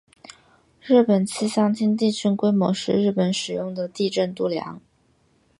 [0.81, 4.81] 日本气象厅地震规模是日本使用的地震度量。